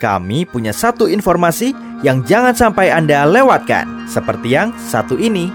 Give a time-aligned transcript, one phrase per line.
[0.00, 5.52] kami punya satu informasi yang jangan sampai Anda lewatkan, seperti yang satu ini.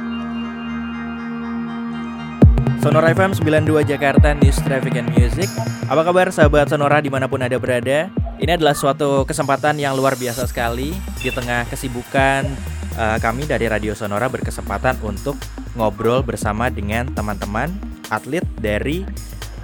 [2.85, 5.49] Sonora FM 92 Jakarta News Traffic and Music.
[5.89, 8.13] Apa kabar sahabat Sonora di mana pun Anda berada?
[8.37, 10.93] Ini adalah suatu kesempatan yang luar biasa sekali.
[11.17, 12.45] Di tengah kesibukan
[12.93, 15.33] uh, kami dari Radio Sonora berkesempatan untuk
[15.73, 17.73] ngobrol bersama dengan teman-teman
[18.13, 19.01] atlet dari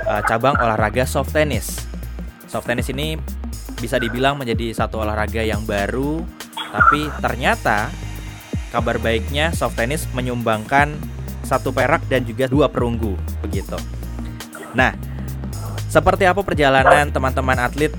[0.09, 1.77] uh, cabang olahraga soft tennis.
[2.49, 3.21] Soft tennis ini
[3.81, 6.21] bisa dibilang menjadi satu olahraga yang baru,
[6.69, 7.89] tapi ternyata
[8.69, 10.93] kabar baiknya soft tennis menyumbangkan
[11.41, 13.75] satu perak dan juga dua perunggu begitu.
[14.77, 14.93] Nah,
[15.91, 17.91] seperti apa perjalanan teman-teman atlet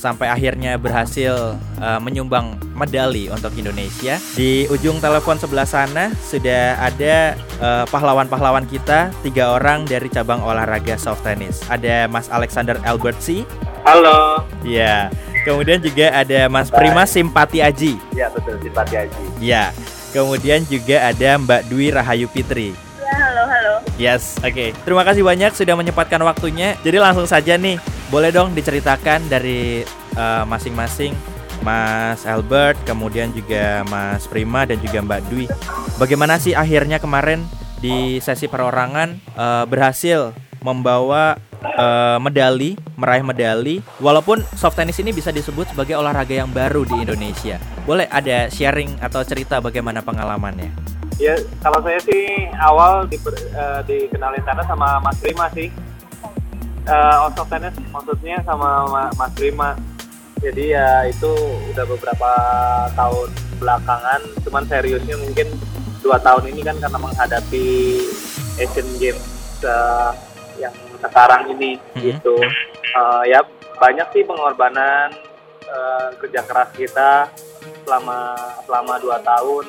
[0.00, 4.16] sampai akhirnya berhasil uh, menyumbang medali untuk Indonesia.
[4.32, 10.96] Di ujung telepon sebelah sana sudah ada pahlawan pahlawan-pahlawan kita, tiga orang dari cabang olahraga
[10.96, 11.60] soft tennis.
[11.68, 13.44] Ada Mas Alexander Albertsi.
[13.84, 14.48] Halo.
[14.64, 15.12] Ya.
[15.40, 17.96] Kemudian juga ada Mas Prima Simpati Aji.
[18.12, 19.24] Ya betul Simpati Aji.
[19.40, 19.72] Ya.
[20.10, 22.74] Kemudian juga ada Mbak Dwi Rahayu Fitri.
[22.98, 23.74] Ya halo halo.
[23.94, 24.52] Yes, oke.
[24.52, 24.68] Okay.
[24.82, 26.74] Terima kasih banyak sudah menyempatkan waktunya.
[26.82, 27.78] Jadi langsung saja nih,
[28.10, 29.86] boleh dong diceritakan dari
[30.18, 31.14] uh, masing-masing
[31.62, 35.46] Mas Albert, kemudian juga Mas Prima dan juga Mbak Dwi.
[36.00, 37.44] Bagaimana sih akhirnya kemarin
[37.80, 43.84] di sesi perorangan uh, berhasil membawa uh, medali, meraih medali.
[44.00, 47.60] Walaupun soft tennis ini bisa disebut sebagai olahraga yang baru di Indonesia.
[47.84, 50.72] Boleh ada sharing atau cerita bagaimana pengalamannya?
[51.20, 55.68] Ya, kalau saya sih awal di, uh, dikenalin sana sama Mas Prima sih.
[56.88, 59.76] Uh, soft tennis maksudnya sama Mas Prima.
[60.40, 61.28] Jadi ya itu
[61.76, 62.32] udah beberapa
[62.96, 63.28] tahun
[63.60, 65.52] belakangan, cuman seriusnya mungkin
[66.00, 68.00] dua tahun ini kan karena menghadapi
[68.56, 69.20] Asian Games
[70.58, 72.00] yang sekarang ini hmm.
[72.00, 72.36] gitu.
[72.96, 73.44] Uh, ya
[73.78, 75.14] banyak sih pengorbanan
[75.68, 77.30] uh, kerja keras kita
[77.84, 79.66] selama selama dua tahun.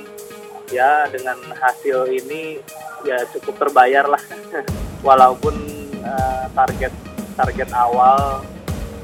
[0.72, 2.64] Ya dengan hasil ini
[3.04, 4.23] ya cukup terbayar lah.
[5.08, 5.55] Walaupun
[6.05, 6.94] uh, target
[7.36, 8.45] target awal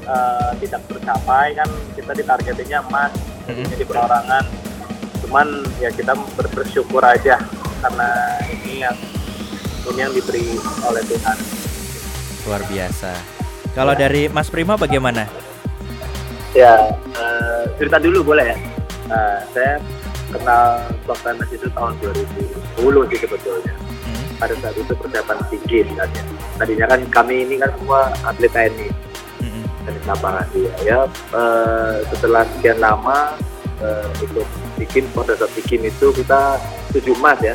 [0.06, 3.12] uh, tidak tercapai kan kita ditargetinnya emas
[3.46, 3.66] hmm.
[3.76, 4.44] jadi perorangan.
[5.24, 6.16] Cuman ya kita
[6.54, 7.36] bersyukur aja
[7.84, 8.96] karena ini yang
[9.88, 11.67] ini yang diberi oleh Tuhan
[12.48, 13.12] luar biasa.
[13.76, 14.08] Kalau ya.
[14.08, 15.28] dari Mas Prima bagaimana?
[16.56, 18.56] Ya, uh, cerita dulu boleh ya.
[19.12, 19.76] Uh, saya
[20.32, 23.74] kenal Bang Tenis itu tahun 2010 sih sebetulnya.
[23.76, 24.24] Hmm.
[24.40, 26.24] Pada saat itu persiapan tinggi kan ya.
[26.56, 28.88] Tadinya kan kami ini kan semua atlet TNI.
[29.44, 29.64] Hmm.
[29.84, 30.98] Tenis lapangan dia ya.
[31.36, 33.36] Uh, setelah sekian lama
[33.84, 34.48] uh, ikut
[34.80, 36.58] bikin pada saat bikin itu kita
[36.94, 37.54] tujuh emas ya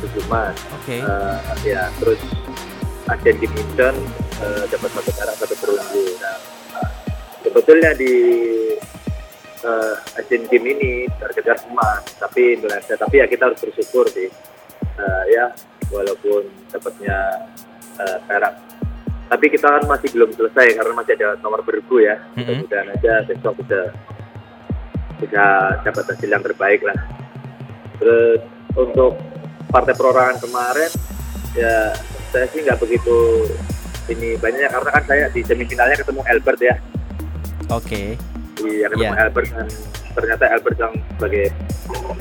[0.00, 1.00] tujuh emas okay.
[1.04, 2.20] uh, ya terus
[3.10, 3.96] Asian Games Incheon
[4.42, 6.04] uh, dapat satu perak satu perunggu.
[6.22, 6.38] Nah,
[7.42, 8.14] sebetulnya di
[9.66, 12.94] uh, Asian Games ini terkejar emas, tapi Indonesia.
[12.94, 14.30] Tapi ya kita harus bersyukur sih,
[14.98, 15.50] uh, ya
[15.90, 17.46] walaupun dapatnya
[17.98, 18.54] uh, perak.
[19.30, 22.18] Tapi kita kan masih belum selesai karena masih ada nomor bergu ya.
[22.34, 22.66] Mm-hmm.
[22.66, 23.80] Mudah-mudahan aja besok bisa
[25.22, 25.44] bisa
[25.86, 26.98] dapat hasil yang terbaik lah.
[28.02, 28.42] Terus
[28.74, 29.18] untuk
[29.70, 30.90] partai perorangan kemarin
[31.54, 31.94] ya
[32.30, 33.46] saya sih nggak begitu
[34.10, 36.76] ini banyaknya karena kan saya di semifinalnya ketemu Albert ya.
[37.70, 37.86] Oke.
[37.86, 38.08] Okay.
[38.60, 39.22] Iya ketemu yeah.
[39.26, 39.68] Albert dan
[40.10, 41.46] ternyata Albert yang sebagai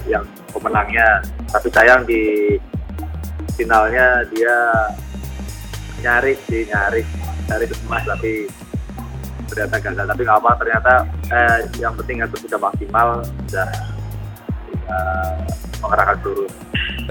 [0.06, 1.08] yang pemenangnya.
[1.50, 2.22] Tapi sayang di
[3.58, 4.56] finalnya dia
[6.00, 7.08] nyaris sih nyaris
[7.52, 8.48] nyaris emas tapi
[9.52, 10.94] ternyata gagal tapi nggak apa ternyata
[11.28, 13.08] eh, yang penting itu sudah maksimal
[13.50, 13.70] sudah
[14.88, 15.36] uh,
[15.84, 16.50] mengerahkan seluruh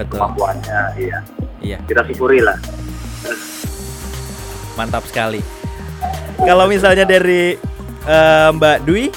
[0.09, 1.19] kemampuannya iya
[1.61, 2.57] iya kita syukuri lah
[4.79, 5.43] Mantap sekali.
[6.39, 7.59] Kalau misalnya dari
[8.07, 9.11] uh, Mbak Dwi,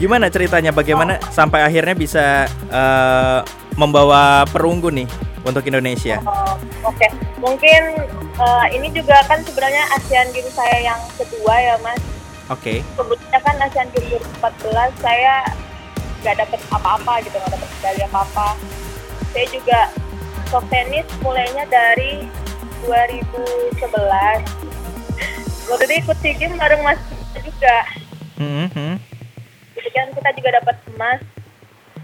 [0.00, 0.72] gimana ceritanya?
[0.72, 3.44] Bagaimana sampai akhirnya bisa uh,
[3.76, 5.08] membawa perunggu nih
[5.44, 6.16] untuk Indonesia?
[6.24, 6.56] Uh,
[6.88, 7.10] Oke, okay.
[7.38, 8.08] mungkin
[8.40, 12.00] uh, ini juga kan sebenarnya ASEAN Games saya yang kedua ya, Mas.
[12.48, 12.80] Oke.
[12.82, 12.96] Okay.
[12.96, 15.34] Sebelumnya kan ASEAN Games 2014 saya
[16.22, 18.48] nggak dapet apa-apa gitu, nggak dapet medali apa-apa.
[19.32, 19.80] Saya juga
[20.48, 22.28] soft tennis mulainya dari
[22.86, 23.78] 2011
[25.70, 26.98] waktu itu ikut SEA Games bareng Mas
[27.38, 27.78] juga
[28.38, 28.92] mm-hmm.
[29.78, 31.20] jadi kan kita juga dapat emas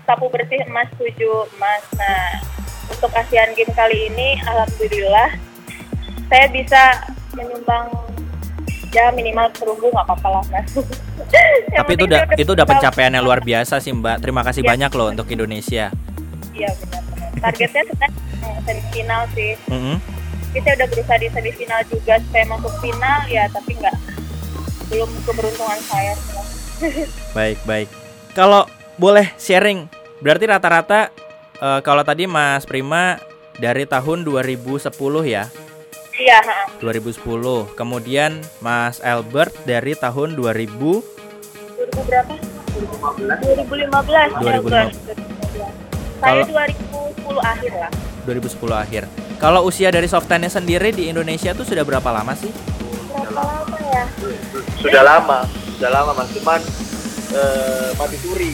[0.06, 1.12] sapu bersih emas 7
[1.58, 2.40] emas nah
[2.88, 5.36] untuk ASEAN Games kali ini Alhamdulillah
[6.28, 6.82] saya bisa
[7.36, 7.92] menyumbang
[8.88, 10.72] ya minimal perunggu nggak apa-apa lah mas.
[11.76, 14.24] Tapi itu udah itu udah pencapaian yang luar biasa sih mbak.
[14.24, 14.68] Terima kasih ya.
[14.72, 15.92] banyak loh untuk Indonesia.
[16.56, 17.02] Iya benar.
[17.38, 19.52] Targetnya sebenarnya semifinal sih.
[19.68, 20.17] Mm -hmm
[20.52, 23.96] kita udah berusaha di semifinal juga supaya masuk final ya tapi nggak
[24.88, 26.14] belum keberuntungan saya
[27.36, 27.88] baik baik.
[28.36, 28.66] Kalau
[28.98, 29.90] boleh sharing,
[30.22, 31.10] berarti rata-rata
[31.58, 33.18] uh, kalau tadi Mas Prima
[33.58, 34.90] dari tahun 2010
[35.26, 35.50] ya?
[36.18, 36.40] Iya.
[36.82, 37.18] 2010.
[37.78, 40.66] Kemudian Mas Albert dari tahun 2000
[41.78, 42.34] 2000 berapa?
[42.78, 43.62] 2015.
[43.62, 44.38] 2015.
[44.42, 46.18] 2015.
[46.18, 47.90] Saya 2010 akhir lah.
[48.26, 49.02] 2010 akhir.
[49.38, 52.50] Kalau usia dari soft tennis sendiri di Indonesia tuh sudah berapa lama sih?
[53.14, 54.04] Berapa lama ya?
[54.82, 55.38] Sudah lama,
[55.78, 56.28] sudah lama mas.
[56.34, 56.60] Cuman
[57.38, 58.52] uh, mati suri.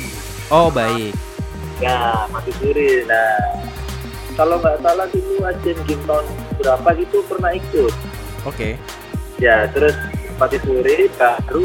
[0.53, 1.17] Oh baik.
[1.81, 3.09] Ya mati suri.
[3.09, 3.65] Nah
[4.37, 6.27] kalau nggak salah dulu Asian Games tahun
[6.61, 7.95] berapa gitu pernah ikut.
[8.45, 8.53] Oke.
[8.53, 8.73] Okay.
[9.41, 9.97] Ya terus
[10.35, 11.63] Pati Suri baru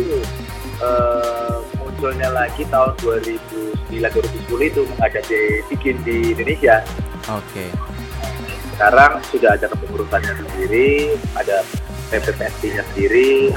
[0.77, 5.39] uh, munculnya lagi tahun 2009 2010 itu menghadapi
[5.73, 6.85] bikin di Indonesia.
[7.33, 7.41] Oke.
[7.49, 7.69] Okay.
[8.79, 11.67] Sekarang sudah ada kepengurusannya sendiri, ada
[12.15, 13.51] PPPST-nya sendiri,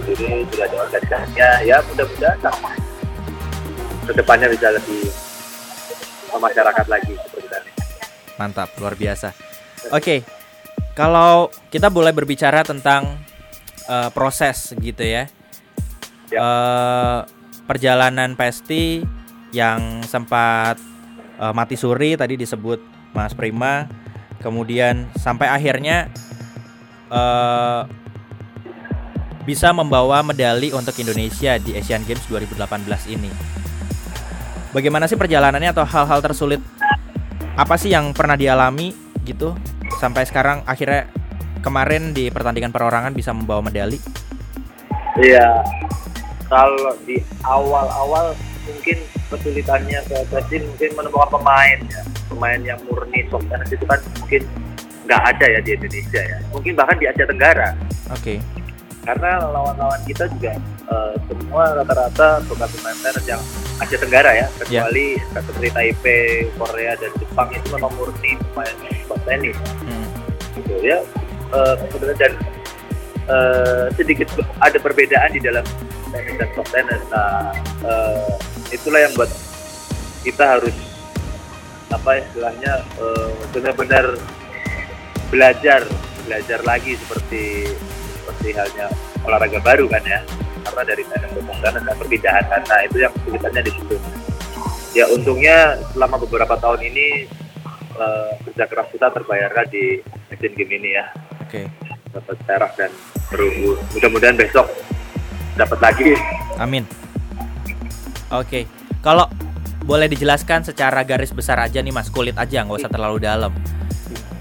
[0.00, 1.50] sendiri sudah ada organisasinya.
[1.60, 2.40] Ya mudah-mudahan
[4.08, 5.12] ke depannya bisa lebih
[6.40, 7.70] masyarakat lagi seperti tadi.
[8.40, 9.36] Mantap, luar biasa.
[9.92, 10.18] Oke, okay,
[10.96, 13.12] kalau kita boleh berbicara tentang
[13.92, 15.28] uh, proses gitu ya,
[16.32, 16.40] ya.
[16.40, 17.18] Uh,
[17.68, 19.04] perjalanan pasti
[19.52, 20.80] yang sempat
[21.36, 23.88] uh, mati suri tadi disebut Mas Prima,
[24.42, 26.08] kemudian sampai akhirnya
[27.10, 27.88] uh,
[29.48, 33.32] bisa membawa medali untuk Indonesia di Asian Games 2018 ini.
[34.76, 36.60] Bagaimana sih perjalanannya atau hal-hal tersulit
[37.56, 38.92] apa sih yang pernah dialami
[39.24, 39.56] gitu
[39.96, 41.08] sampai sekarang akhirnya
[41.64, 43.96] kemarin di pertandingan perorangan bisa membawa medali?
[45.18, 45.64] Iya,
[46.46, 48.36] kalau di awal-awal
[48.68, 54.42] mungkin kesulitannya PSSI mungkin menemukan pemain ya, pemain yang murni soft tennis itu kan mungkin
[55.08, 57.68] nggak ada ya di Indonesia ya, mungkin bahkan di Asia Tenggara.
[58.12, 58.36] Oke.
[58.36, 58.38] Okay.
[59.08, 60.52] Karena lawan-lawan kita juga
[60.92, 63.42] uh, semua rata-rata pemain pemain tenis yang
[63.80, 65.32] Asia Tenggara ya, kecuali yeah.
[65.32, 69.56] seperti Taipei, Korea dan Jepang itu memang murni pemain sport tenis.
[69.80, 70.08] Hmm.
[70.60, 71.00] Gitu ya.
[71.48, 71.72] Uh,
[72.20, 72.32] dan
[73.32, 74.28] uh, sedikit
[74.60, 75.64] ada perbedaan di dalam
[76.12, 77.02] tenis dan sport tenis.
[77.08, 77.56] Nah,
[77.88, 78.36] uh,
[78.72, 79.30] itulah yang buat
[80.24, 80.76] kita harus
[81.88, 84.04] apa istilahnya uh, benar-benar
[85.32, 85.88] belajar
[86.28, 87.72] belajar lagi seperti
[88.20, 88.92] seperti halnya
[89.24, 90.20] olahraga baru kan ya.
[90.68, 93.96] Karena dari tenis ke tenis dan perpindahan kan nah itu yang kesulitannya di situ.
[94.92, 97.28] Ya untungnya selama beberapa tahun ini
[97.96, 101.06] uh, kerja keras kita terbayarkan di Asian Games ini ya.
[101.40, 101.64] Oke.
[101.64, 101.66] Okay.
[102.08, 102.92] dapat perak dan
[103.28, 103.76] perunggu.
[103.96, 104.68] Mudah-mudahan besok
[105.56, 106.16] dapat lagi.
[106.56, 107.07] Amin
[108.32, 108.62] oke okay.
[109.00, 109.28] kalau
[109.88, 113.52] boleh dijelaskan secara garis besar aja nih mas kulit aja nggak usah terlalu dalam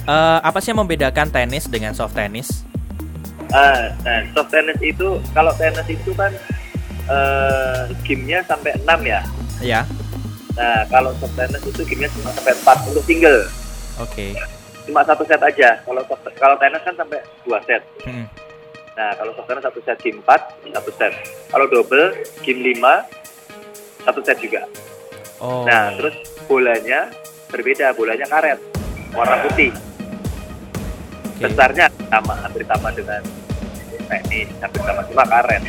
[0.08, 2.68] uh, apa sih yang membedakan tenis dengan soft tennis
[3.56, 6.32] Ah, nah soft tennis itu kalau tenis itu kan
[7.08, 9.22] uh, gamenya sampai 6 ya.
[9.64, 9.82] Iya.
[10.60, 13.48] Nah kalau soft tennis itu gamenya cuma sampai 4 untuk single.
[14.04, 14.12] Oke.
[14.12, 14.32] Okay.
[14.84, 15.80] Cuma satu set aja.
[15.84, 16.04] Kalau
[16.36, 17.84] kalau tenis kan sampai dua set.
[18.04, 18.28] Hmm.
[19.00, 21.14] Nah kalau soft tennis satu set game 4 satu set.
[21.48, 23.27] Kalau double game 5
[24.08, 24.64] satu set juga.
[25.44, 25.68] Oh.
[25.68, 26.16] Nah terus
[26.48, 27.12] bolanya
[27.52, 27.92] berbeda.
[27.92, 28.78] Bolanya karet
[29.16, 31.48] warna putih okay.
[31.48, 33.22] besarnya sama hampir sama dengan
[34.08, 35.64] tenis hampir sama cuma karet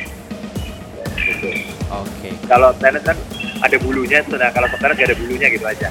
[1.16, 1.48] gitu.
[1.92, 2.32] oke okay.
[2.50, 3.18] kalau tenis kan
[3.62, 5.88] ada bulunya nah kalau tenis nggak ada bulunya gitu aja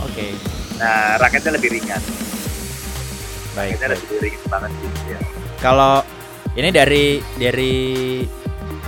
[0.00, 0.30] oke okay.
[0.78, 2.02] nah raketnya lebih ringan
[3.56, 5.18] baik, raketnya lebih ringan banget sih ya.
[5.58, 5.94] kalau
[6.54, 7.06] ini dari
[7.38, 7.74] dari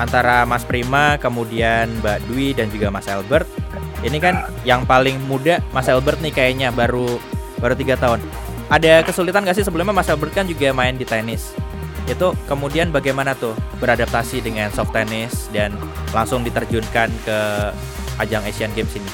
[0.00, 3.46] antara Mas Prima kemudian Mbak Dwi dan juga Mas Albert.
[4.00, 7.20] Ini kan yang paling muda Mas Albert nih kayaknya baru
[7.60, 8.24] baru tiga tahun.
[8.70, 9.66] Ada kesulitan gak sih?
[9.66, 11.52] Sebelumnya Mas Albert kan juga main di tenis.
[12.08, 15.74] Itu kemudian bagaimana tuh beradaptasi dengan soft tennis dan
[16.16, 17.38] langsung diterjunkan ke
[18.22, 19.10] ajang Asian Games ini?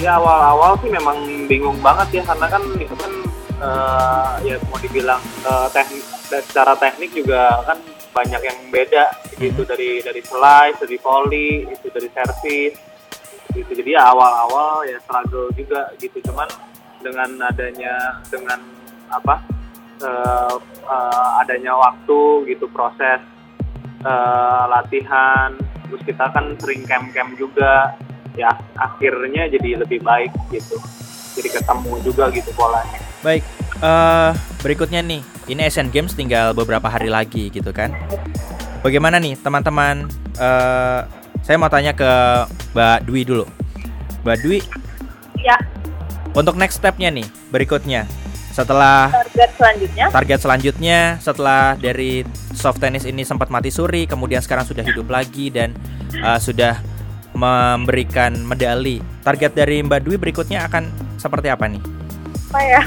[0.00, 3.12] Ya awal-awal sih memang bingung banget ya karena kan itu kan
[3.60, 6.00] uh, ya mau dibilang uh, teknik
[6.32, 7.76] secara teknik juga kan
[8.12, 9.10] banyak yang beda.
[9.36, 9.70] Gitu hmm.
[9.72, 12.76] dari dari slice, dari volley, itu dari service
[13.52, 13.70] gitu.
[13.72, 16.20] Jadi ya awal-awal ya struggle juga gitu.
[16.24, 16.48] Cuman
[17.02, 18.60] dengan adanya dengan
[19.12, 19.44] apa
[20.00, 23.20] uh, uh, adanya waktu gitu proses
[24.06, 25.52] uh, latihan
[25.88, 27.92] terus kita kan sering camp-camp juga
[28.32, 28.48] ya
[28.80, 30.80] akhirnya jadi lebih baik gitu
[31.32, 33.00] jadi ketemu juga gitu polanya.
[33.22, 33.42] Baik
[33.82, 34.30] uh,
[34.62, 35.20] berikutnya nih
[35.50, 37.92] ini Asian Games tinggal beberapa hari lagi gitu kan.
[38.80, 40.10] Bagaimana nih teman-teman?
[40.38, 41.06] Uh,
[41.42, 42.10] saya mau tanya ke
[42.74, 43.46] Mbak Dwi dulu.
[44.22, 44.58] Mbak Dwi?
[45.42, 45.58] Ya.
[46.32, 48.06] Untuk next stepnya nih, berikutnya.
[48.54, 50.04] Setelah target selanjutnya?
[50.12, 52.22] Target selanjutnya setelah dari
[52.52, 55.72] soft tennis ini sempat mati suri kemudian sekarang sudah hidup lagi dan
[56.20, 56.78] uh, sudah
[57.32, 59.00] memberikan medali.
[59.24, 61.82] Target dari Mbak Dwi berikutnya akan seperti apa nih?
[62.50, 62.82] Apa ya?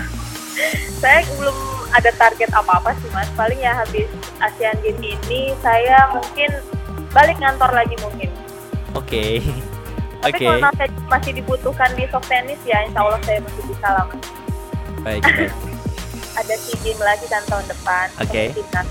[1.02, 1.56] saya belum
[1.96, 3.32] ada target apa-apa sih mas.
[3.40, 4.12] Paling ya habis
[4.44, 6.52] Asian Games ini saya mungkin
[7.16, 8.28] balik ngantor lagi mungkin.
[8.92, 9.40] Oke.
[9.40, 9.64] Okay.
[10.20, 10.48] Tapi okay.
[10.52, 14.22] kalau saya masih dibutuhkan di soft tennis ya insya Allah saya masih bisa lah mas.
[15.06, 15.54] Baik, baik.
[16.36, 18.06] ada SEA Games lagi kan tahun depan.
[18.20, 18.52] Oke.
[18.52, 18.84] Okay.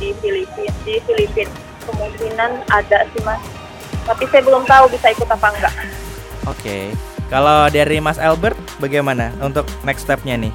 [0.00, 1.52] di Filipina, di Filipina
[1.84, 3.40] kemungkinan ada sih mas
[4.04, 5.74] tapi saya belum tahu bisa ikut apa enggak
[6.48, 6.94] oke okay.
[7.30, 10.52] Kalau dari Mas Albert bagaimana untuk next stepnya nih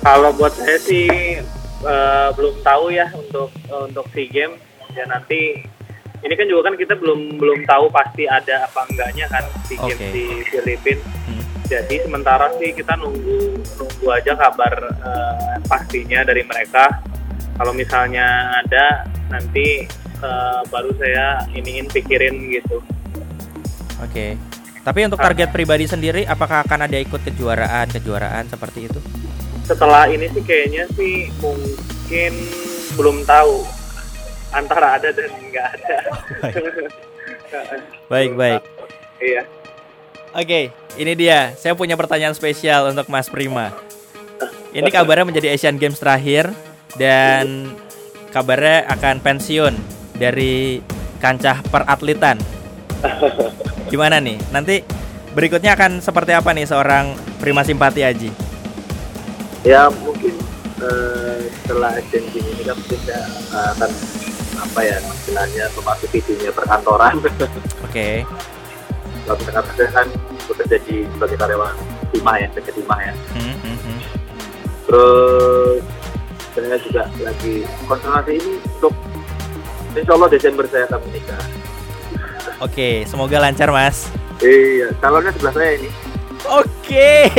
[0.00, 1.10] kalau buat saya sih
[1.82, 4.62] uh, belum tahu ya untuk uh, untuk SEA Games
[4.94, 5.66] ya nanti
[6.22, 9.98] ini kan juga kan kita belum belum tahu pasti ada apa enggaknya kan SEA Games
[9.98, 10.10] okay.
[10.14, 11.42] di Filipina hmm.
[11.66, 17.02] jadi sementara sih kita nunggu nunggu aja kabar uh, pastinya dari mereka
[17.58, 19.84] kalau misalnya ada nanti
[20.22, 22.80] uh, baru saya iniin pikirin gitu.
[24.00, 24.34] Oke.
[24.34, 24.51] Okay.
[24.82, 25.54] Tapi untuk target ah.
[25.54, 28.98] pribadi sendiri, apakah akan ada ikut kejuaraan kejuaraan seperti itu?
[29.62, 32.32] Setelah ini sih kayaknya sih mungkin
[32.98, 33.62] belum tahu
[34.50, 35.96] antara ada dan nggak ada.
[38.12, 38.62] baik baik.
[39.22, 39.42] Iya.
[40.34, 40.64] Oke, okay,
[40.98, 41.54] ini dia.
[41.54, 43.70] Saya punya pertanyaan spesial untuk Mas Prima.
[44.74, 46.50] Ini kabarnya menjadi Asian Games terakhir
[46.98, 47.70] dan
[48.34, 49.78] kabarnya akan pensiun
[50.18, 50.82] dari
[51.22, 52.42] kancah peratletan.
[53.92, 54.40] Gimana nih?
[54.48, 54.80] Nanti
[55.36, 58.32] berikutnya akan seperti apa nih seorang Prima Simpati Aji?
[59.68, 60.32] Ya mungkin
[60.80, 63.20] uh, setelah Games ini kan mungkin saya
[63.76, 63.90] akan
[64.64, 67.20] apa ya istilahnya memasuki dunia perkantoran.
[67.20, 67.44] Oke.
[67.92, 68.14] Okay.
[69.28, 70.06] Kalau misalkan saya kan
[70.48, 71.76] bekerja di sebagai karyawan
[72.16, 73.14] timah ya, kerja timah ya.
[73.36, 73.98] Hmm, hmm, hmm.
[74.88, 75.82] Terus
[76.56, 78.94] saya juga lagi konsentrasi ini untuk
[79.92, 81.44] Insya Allah Desember saya akan menikah.
[82.62, 84.10] Oke, semoga lancar mas.
[84.42, 85.88] Iya, calonnya sebelah saya ini.
[86.50, 87.30] Oke.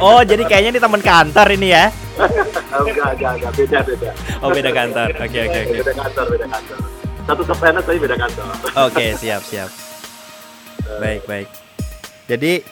[0.00, 1.92] Oh, jadi kayaknya ini teman kantor ini ya?
[2.72, 4.10] enggak, enggak, enggak, beda, beda.
[4.40, 5.08] Oh, beda kantor.
[5.20, 5.76] Oke, oke, oke.
[5.84, 6.78] Beda kantor, beda kantor.
[7.26, 8.44] Satu kepenet tapi beda kantor.
[8.88, 9.70] Oke, siap, siap.
[11.02, 11.48] Baik, baik.
[12.26, 12.62] Jadi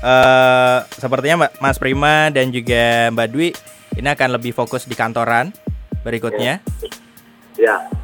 [0.00, 3.48] uh, sepertinya Mas Prima dan juga Mbak Dwi
[3.94, 5.52] ini akan lebih fokus di kantoran
[6.02, 6.62] berikutnya.
[7.58, 8.03] Ya, ya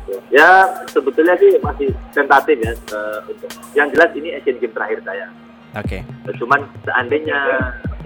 [0.87, 2.73] sebetulnya sih masih tentatif ya.
[2.95, 5.27] Uh, untuk yang jelas ini Asian Games terakhir saya.
[5.75, 6.03] Oke.
[6.03, 6.35] Okay.
[6.39, 7.39] Cuman seandainya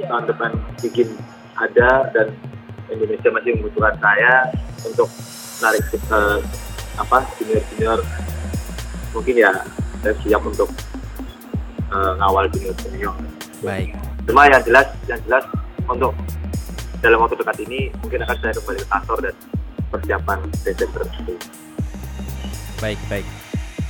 [0.01, 0.51] tahun depan
[0.81, 1.09] bikin
[1.57, 2.33] ada dan
[2.89, 4.49] Indonesia masih membutuhkan saya
[4.85, 5.09] untuk
[5.63, 6.41] narik uh,
[7.01, 7.99] apa senior senior
[9.15, 9.51] mungkin ya
[10.03, 10.69] saya siap untuk
[11.93, 13.15] uh, ngawal junior senior.
[13.65, 13.97] Baik.
[14.25, 15.45] Cuma yang jelas yang jelas
[15.89, 16.13] untuk
[17.05, 19.35] dalam waktu dekat ini mungkin akan saya kembali ke kantor dan
[19.93, 21.35] persiapan Desember itu.
[22.85, 23.27] Baik, baik.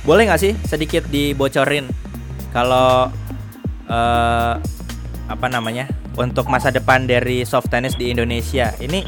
[0.07, 1.91] Boleh nggak sih sedikit dibocorin
[2.55, 3.11] kalau
[3.91, 4.53] uh,
[5.27, 9.03] apa namanya untuk masa depan dari soft tennis di Indonesia ini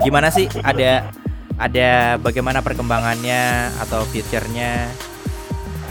[0.00, 0.48] gimana sih?
[0.64, 1.04] Ada
[1.60, 4.88] ada bagaimana perkembangannya atau future-nya?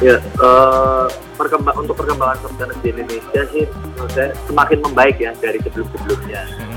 [0.02, 1.06] Ya, uh,
[1.38, 6.42] perkembang untuk perkembangan soft tennis di Indonesia sih menurut saya semakin membaik ya dari sebelum-sebelumnya.
[6.50, 6.76] Hmm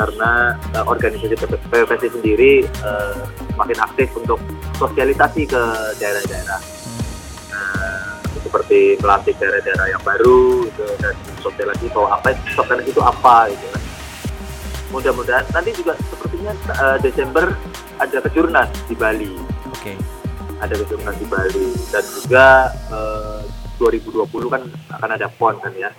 [0.00, 3.28] karena uh, organisasi PPPC sendiri uh,
[3.60, 4.40] semakin aktif untuk
[4.80, 5.62] sosialisasi ke
[6.00, 6.60] daerah-daerah.
[7.52, 11.12] Uh, seperti melatih daerah-daerah yang baru gitu, dan
[11.44, 13.82] sosialisasi bahwa apa sosialisasi itu apa gitu kan.
[14.96, 17.52] Mudah-mudahan nanti juga sepertinya uh, Desember
[18.00, 19.36] ada kejurnas di Bali.
[19.76, 19.92] Oke.
[19.92, 19.96] Okay.
[20.64, 21.68] ada kejurnas di Bali.
[21.92, 23.44] Dan juga uh,
[23.76, 24.62] 2020 kan
[24.96, 25.92] akan ada PON kan ya.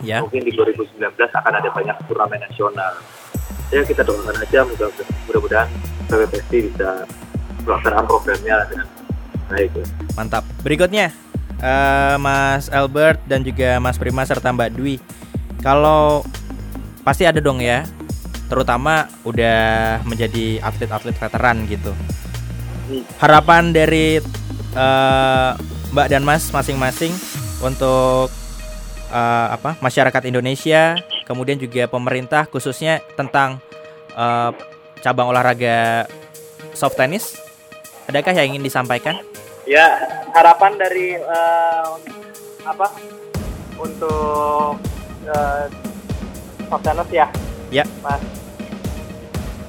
[0.00, 0.24] Ya.
[0.24, 2.96] mungkin di 2019 akan ada banyak turnamen nasional
[3.70, 5.68] ya kita doakan aja mudah-mudahan
[6.10, 7.06] PPPSD bisa
[7.62, 8.86] melaksanakan programnya dengan
[9.50, 9.86] baik ya.
[10.18, 10.44] mantap.
[10.62, 11.14] Berikutnya
[11.62, 14.96] uh, Mas Albert dan juga Mas Prima serta Mbak Dwi.
[15.62, 16.26] Kalau
[17.06, 17.86] pasti ada dong ya
[18.50, 21.94] terutama udah menjadi atlet-atlet veteran gitu.
[23.22, 24.18] Harapan dari
[24.74, 25.54] uh,
[25.94, 27.14] Mbak dan Mas masing-masing
[27.62, 28.26] untuk
[29.14, 30.98] uh, apa masyarakat Indonesia,
[31.30, 33.62] kemudian juga pemerintah khususnya tentang
[34.18, 34.50] uh,
[34.98, 36.10] cabang olahraga
[36.74, 37.38] soft tennis.
[38.10, 39.22] Adakah yang ingin disampaikan?
[39.62, 40.02] Ya,
[40.34, 41.94] harapan dari uh,
[42.66, 42.90] apa
[43.78, 44.82] untuk
[45.30, 45.64] uh,
[46.66, 47.30] soft tennis ya?
[47.70, 47.86] Ya.
[48.02, 48.18] Mas.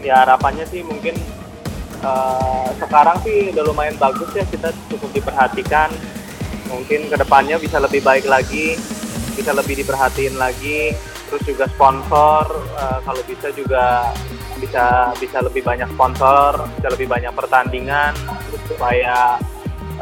[0.01, 1.13] Ya harapannya sih mungkin
[2.01, 5.93] uh, sekarang sih udah lumayan bagus ya kita cukup diperhatikan.
[6.73, 8.73] Mungkin ke depannya bisa lebih baik lagi
[9.31, 10.95] bisa lebih diperhatiin lagi
[11.31, 12.43] terus juga sponsor
[12.75, 14.11] uh, kalau bisa juga
[14.59, 18.11] bisa bisa lebih banyak sponsor bisa lebih banyak pertandingan
[18.51, 19.39] terus supaya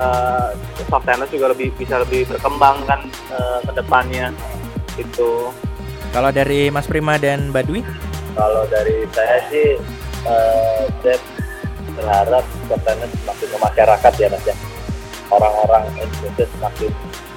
[0.02, 0.50] uh,
[0.90, 3.06] soft tennis juga lebih bisa lebih berkembang kan
[3.36, 4.34] uh, ke depannya
[4.98, 5.52] itu.
[6.10, 7.82] Kalau dari Mas Prima dan Mbak Dwi?
[8.34, 9.78] Kalau dari saya sih
[10.26, 11.18] uh, saya
[11.94, 14.56] berharap soft tennis semakin ke masyarakat ya mas ya.
[15.30, 16.92] Orang-orang Indonesia semakin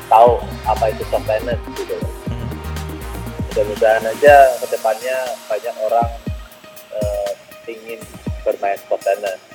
[0.09, 1.97] tahu apa itu soft tennis gitu.
[3.53, 6.11] Mudah-mudahan aja ke depannya banyak orang
[6.97, 7.31] uh,
[7.69, 8.01] ingin
[8.49, 9.53] bermain soft tennis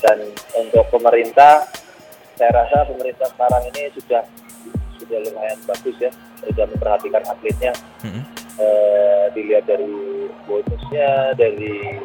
[0.00, 0.16] dan
[0.56, 1.68] untuk pemerintah
[2.40, 4.24] saya rasa pemerintah sekarang ini sudah
[4.96, 6.08] sudah lumayan bagus ya.
[6.40, 7.72] Sudah memperhatikan atletnya.
[8.00, 8.24] Mm-hmm.
[8.56, 8.66] e,
[9.36, 9.92] dilihat dari
[10.48, 12.00] bonusnya dari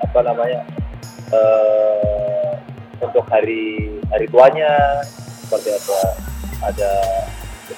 [0.00, 0.64] apa namanya
[1.28, 1.40] e,
[3.04, 5.04] untuk hari hari tuanya
[5.44, 5.98] seperti apa
[6.72, 6.92] ada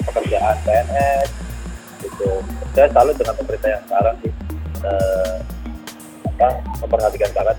[0.06, 1.37] pekerjaan PNS
[2.02, 2.28] itu
[2.74, 4.32] saya salut dengan pemerintah yang sekarang sih
[4.86, 4.92] e,
[6.38, 6.48] apa
[6.84, 7.56] memperhatikan banget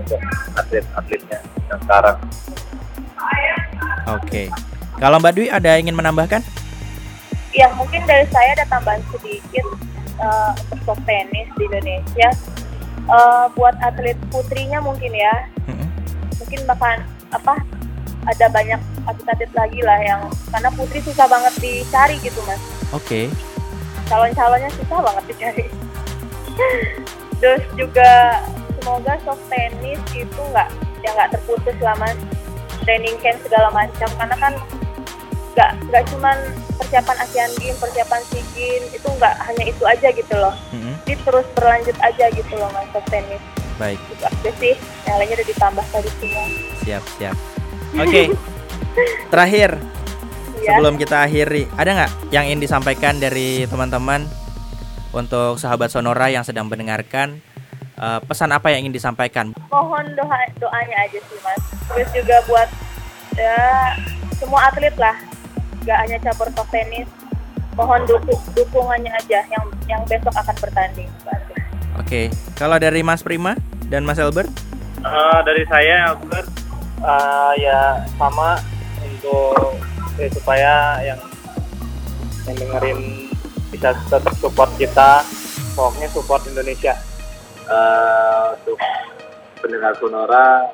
[0.00, 0.20] untuk
[0.58, 1.38] atlet-atletnya
[1.70, 2.16] yang sekarang.
[4.10, 4.50] Oke.
[4.98, 6.42] Kalau Mbak Dwi ada ingin menambahkan?
[7.54, 9.66] Ya mungkin dari saya ada tambahan sedikit
[10.20, 12.30] uh, untuk soft tenis di Indonesia.
[13.10, 15.34] Uh, buat atlet putrinya mungkin ya,
[15.66, 15.88] mm-hmm.
[16.38, 17.02] mungkin bahkan
[17.34, 17.58] apa
[18.28, 20.20] ada banyak atlet-atlet lagi lah yang
[20.52, 22.60] karena putri susah banget dicari gitu mas.
[22.90, 23.26] Oke.
[23.30, 24.06] Okay.
[24.10, 25.66] Calon-calonnya susah banget dicari.
[27.40, 28.42] Terus juga
[28.80, 30.68] semoga soft tennis itu nggak
[31.00, 32.08] ya nggak terputus selama
[32.84, 34.54] training camp segala macam karena kan
[35.54, 36.36] nggak nggak cuman
[36.80, 40.54] persiapan Asian Games, persiapan SEA Games itu nggak hanya itu aja gitu loh.
[40.72, 40.94] Mm-hmm.
[41.06, 43.42] Jadi terus berlanjut aja gitu loh mas soft tennis.
[43.76, 43.98] Baik.
[44.10, 44.74] Itu aja sih.
[45.06, 46.44] Yang lainnya udah ditambah tadi semua.
[46.82, 47.36] Siap siap.
[47.94, 48.08] Oke.
[48.08, 48.26] Okay.
[49.32, 49.70] Terakhir
[50.60, 50.76] ya.
[50.76, 54.28] sebelum kita akhiri, ada nggak yang ingin disampaikan dari teman-teman
[55.10, 57.42] untuk sahabat Sonora yang sedang mendengarkan
[57.98, 59.52] uh, pesan apa yang ingin disampaikan?
[59.68, 61.62] Mohon doa doanya aja sih mas.
[61.90, 62.68] Terus juga buat
[63.34, 63.58] ya
[64.38, 65.16] semua atlet lah,
[65.84, 67.08] gak hanya cabur soft tenis.
[67.78, 71.08] Mohon dukung dukungannya aja yang yang besok akan bertanding.
[71.26, 71.46] Oke,
[72.00, 72.26] okay.
[72.56, 73.54] kalau dari Mas Prima
[73.92, 74.50] dan Mas Albert?
[75.00, 76.48] Uh, dari saya Albert
[77.04, 78.60] uh, ya sama
[79.04, 79.80] untuk
[80.18, 81.20] eh, supaya yang
[82.48, 82.98] yang dengerin
[83.70, 85.22] bisa tetap support kita
[85.78, 86.94] pokoknya support Indonesia.
[87.70, 88.82] Uh, untuk
[89.62, 90.66] pendengar Sonora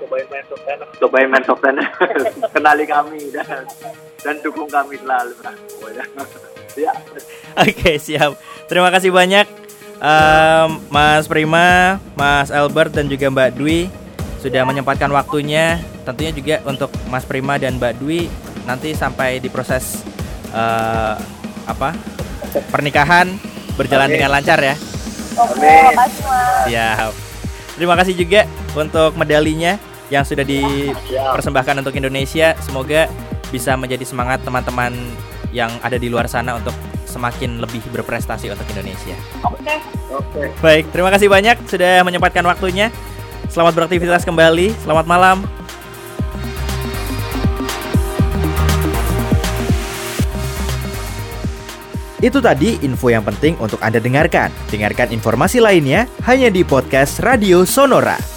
[0.00, 1.88] cobain main soft tennis cobain main soft tennis
[2.56, 3.68] kenali kami dan
[4.22, 5.36] dan dukung kami selalu
[6.82, 6.92] ya.
[7.60, 8.40] Oke siap.
[8.66, 9.44] Terima kasih banyak
[10.00, 13.92] um, Mas Prima Mas Albert dan juga Mbak Dwi
[14.40, 15.78] sudah menyempatkan waktunya.
[16.02, 18.26] Tentunya juga untuk Mas Prima dan Mbak Dwi
[18.64, 20.06] nanti sampai di proses
[20.54, 21.18] uh,
[21.66, 21.94] apa
[22.70, 23.30] pernikahan
[23.74, 24.14] berjalan okay.
[24.18, 24.76] dengan lancar ya
[25.38, 26.64] Oke, makasih Mas.
[26.68, 27.12] Siap.
[27.72, 28.44] Terima kasih juga
[28.76, 29.80] untuk medalinya
[30.12, 32.52] yang sudah dipersembahkan untuk Indonesia.
[32.60, 33.08] Semoga
[33.48, 34.92] bisa menjadi semangat teman-teman
[35.52, 36.76] yang ada di luar sana untuk
[37.08, 39.16] semakin lebih berprestasi untuk Indonesia.
[39.44, 39.76] Oke.
[40.12, 40.42] Oke.
[40.60, 42.92] Baik, terima kasih banyak sudah menyempatkan waktunya.
[43.48, 44.72] Selamat beraktivitas kembali.
[44.84, 45.61] Selamat malam.
[52.22, 54.54] Itu tadi info yang penting untuk Anda dengarkan.
[54.70, 58.31] Dengarkan informasi lainnya hanya di podcast Radio Sonora.